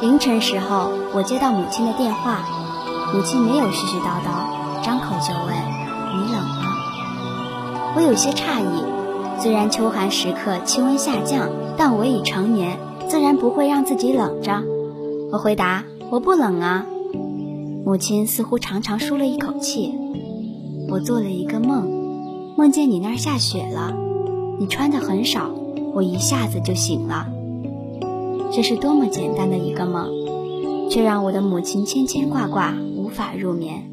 [0.00, 2.42] 凌晨时候，我接到母亲的电话，
[3.12, 5.54] 母亲没有絮絮叨叨，张口就问
[6.16, 12.78] ：“你冷吗？”我有些诧异，虽然秋寒时刻气温下降，但我已成年，
[13.10, 14.62] 自然不会让自己冷着。
[15.32, 16.86] 我回答：“我不冷啊。”
[17.84, 19.94] 母亲似乎长长舒了一口气。
[20.88, 23.92] 我做了一个梦，梦见你那儿下雪了，
[24.58, 25.50] 你穿的很少，
[25.92, 27.26] 我一下子就醒了。
[28.52, 30.10] 这是多么简单的一个梦，
[30.90, 33.88] 却让我的母亲牵牵挂挂，无法入眠，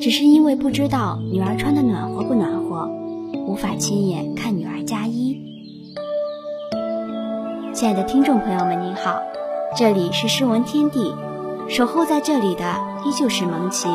[0.00, 2.88] 只是因为不知道女儿穿的暖和不暖和，
[3.48, 5.40] 无法亲眼看女儿加衣。
[7.72, 9.20] 亲爱的听众朋友们，您好，
[9.76, 11.12] 这里是诗文天地，
[11.68, 13.88] 守候在这里的依旧是蒙奇。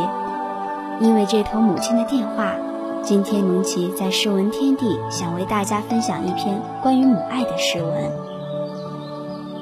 [1.00, 2.54] 因为这头母亲的电话，
[3.02, 8.31] 今天蒙奇在诗文天地想为大家分享一篇关于母爱的诗文。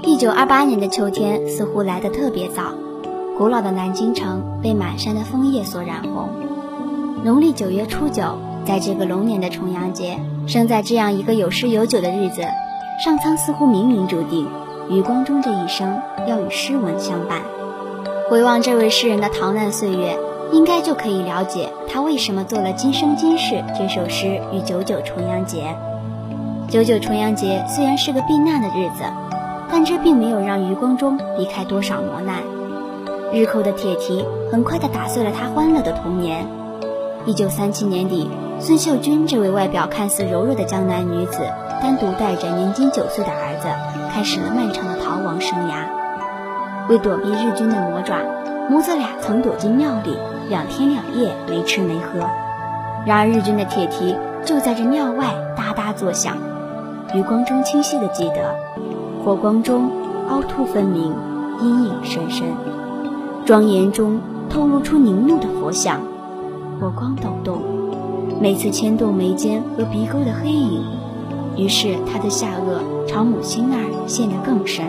[0.01, 2.73] 一九二八年的秋天似乎来得特别早，
[3.37, 6.29] 古老的南京城被满山的枫叶所染红。
[7.25, 12.43] 农历九月初九，在这个龙年的重阳节，生在这样一个有诗有酒的日子，
[13.03, 14.47] 上苍似乎冥冥注定，
[14.89, 17.41] 余光中这一生要与诗文相伴。
[18.29, 20.17] 回望这位诗人的逃难岁月，
[20.53, 25.75] 应该就可以了解他为什么做了《今生今世》这首诗与九九重阳节。
[26.69, 29.03] 九九重阳节虽然是个避难的日子。
[29.71, 32.37] 但这并没有让余光中离开多少磨难。
[33.31, 36.47] 日寇的铁蹄很快地打碎了他欢乐的童年。
[37.25, 41.39] 一九三七年底，孙秀君这位外表看似柔弱的江南女子，
[41.81, 43.67] 单独带着年仅九岁的儿子，
[44.11, 45.85] 开始了漫长的逃亡生涯。
[46.89, 48.17] 为躲避日军的魔爪，
[48.67, 50.17] 母子俩曾躲进庙里，
[50.49, 52.27] 两天两夜没吃没喝。
[53.05, 56.35] 然而日军的铁蹄就在这庙外哒哒作响。
[57.13, 58.55] 余光中清晰地记得。
[59.29, 59.91] 火光中，
[60.27, 61.13] 凹凸分明，
[61.61, 62.47] 阴影深深；
[63.45, 64.19] 庄严中
[64.49, 66.01] 透露出凝露的佛像，
[66.81, 67.61] 火光抖动，
[68.41, 70.83] 每次牵动眉间和鼻沟的黑影，
[71.55, 74.83] 于是他的下颚朝母亲那儿陷得更深。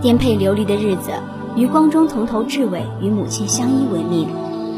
[0.00, 1.10] 颠沛流离的日子，
[1.56, 4.28] 余光中从头至尾与母亲相依为命，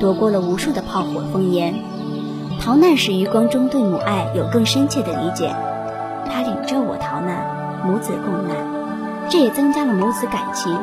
[0.00, 1.74] 躲过了无数的炮火烽烟。
[2.58, 5.54] 逃难使余光中对母爱有更深切的理解，
[6.24, 7.17] 他领着我逃。
[7.88, 8.54] 母子共难，
[9.30, 10.76] 这也增加了母子感情，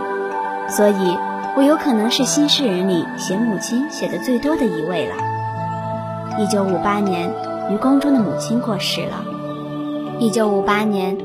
[0.67, 1.15] 所以，
[1.55, 5.13] 我有可能是新诗人里写母亲写的最多的一位了。
[6.39, 7.31] 一九五八年，
[7.69, 9.23] 余光中的母亲过世了。
[10.17, 11.15] 一九五八年，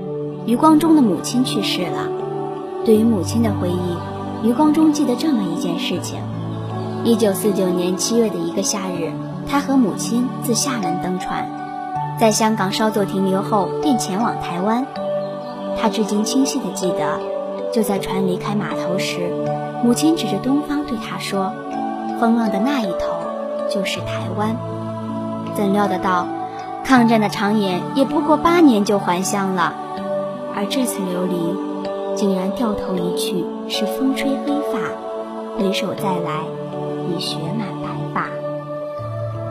[0.45, 2.07] 余光中的母亲去世了。
[2.85, 6.21] 对于母亲的回忆，余光中记得这么一件事情：
[7.05, 9.11] 一九四九年七月的一个夏日，
[9.49, 11.49] 他和母亲自厦门登船，
[12.21, 14.87] 在香港稍作停留后，便前往台湾。
[15.81, 17.19] 他至今清晰地记得，
[17.73, 19.33] 就在船离开码头时，
[19.83, 21.53] 母亲指着东方对他说
[22.21, 23.07] ：“风浪的那一头
[23.71, 24.55] 就是台湾。”
[25.57, 26.27] 怎料得到，
[26.85, 29.73] 抗战的长眼也不过八年就还乡了，
[30.55, 31.57] 而这次流离，
[32.15, 34.79] 竟然掉头一去是风吹黑发，
[35.59, 36.45] 回首再来
[37.09, 38.27] 已雪满白发。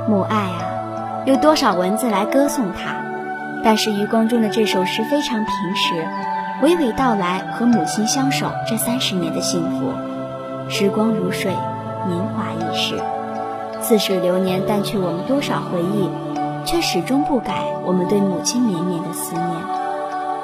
[0.07, 3.08] 母爱啊，有多少文字来歌颂它？
[3.63, 6.07] 但是余光中的这首诗非常平实，
[6.61, 9.91] 娓娓道来和母亲相守这三十年的幸福。
[10.69, 11.51] 时光如水，
[12.07, 13.01] 年华易逝，
[13.81, 16.09] 似水流年淡去我们多少回忆，
[16.65, 19.47] 却始终不改我们对母亲绵绵的思念。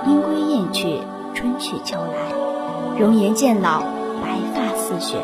[0.08, 1.00] 莺归燕去，
[1.34, 3.82] 春去秋来，容颜渐老，
[4.22, 5.18] 白发似雪。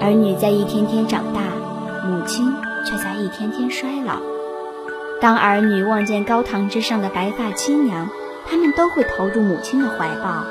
[0.00, 1.40] 儿女在一天天长大，
[2.06, 2.54] 母亲
[2.86, 4.29] 却在一天天衰老。
[5.20, 8.08] 当儿女望见高堂之上的白发亲娘，
[8.46, 10.44] 他们都会投入母亲的怀抱。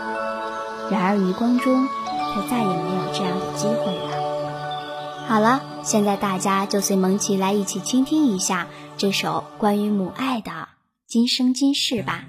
[0.92, 5.26] 然而余光中却再也没有这样的机会了。
[5.28, 10.52] 好了，现在大家就随蒙奇来一起倾听一下这首关于母爱的
[11.08, 12.26] 《今生今世》吧。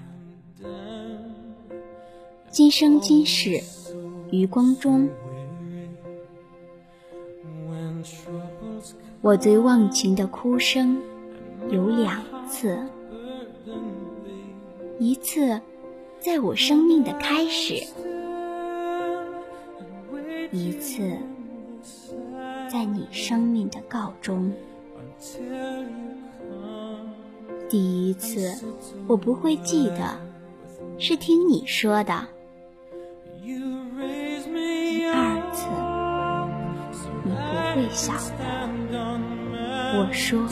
[2.51, 3.63] 今生今世，
[4.31, 5.11] 余光中。
[9.21, 11.03] 我最忘情的哭声。
[11.71, 12.77] 有两次，
[14.99, 15.61] 一次
[16.19, 17.75] 在我生命的开始，
[20.51, 21.17] 一次
[22.69, 24.53] 在你生命的告终。
[27.69, 28.53] 第一次
[29.07, 30.19] 我不会记得，
[30.99, 32.15] 是听你说的；
[33.45, 35.69] 第二次
[37.23, 37.37] 你不
[37.77, 38.43] 会晓得，
[39.97, 40.49] 我说。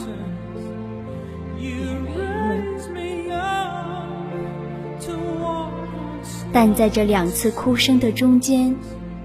[6.51, 8.75] 但在这两次哭声的中间，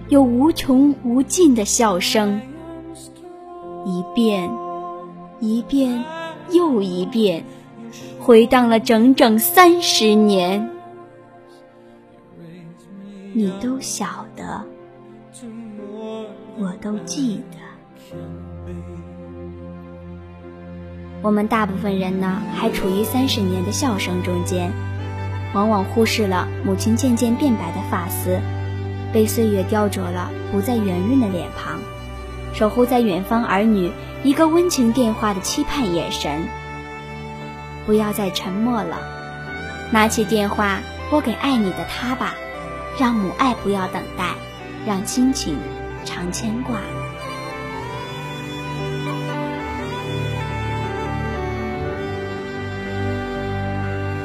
[0.08, 2.40] 有无穷无尽的笑声，
[3.86, 4.50] 一遍，
[5.40, 6.04] 一遍，
[6.50, 7.44] 又一遍，
[8.20, 10.70] 回荡了整整三十年。
[13.32, 14.64] 你都晓得，
[16.58, 18.16] 我都记得。
[21.22, 24.70] 我们大部分人呢，还处于三十年的笑声中间，
[25.54, 28.38] 往往忽视了母亲渐渐变白的发丝。
[29.12, 31.78] 被岁月雕琢了不再圆润的脸庞，
[32.52, 33.92] 守候在远方儿女
[34.24, 36.48] 一个温情电话的期盼眼神。
[37.86, 38.98] 不要再沉默了，
[39.92, 40.80] 拿起电话
[41.10, 42.34] 拨给爱你的他吧，
[42.98, 44.30] 让母爱不要等待，
[44.84, 45.56] 让亲情
[46.04, 46.80] 常牵挂。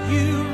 [0.09, 0.48] You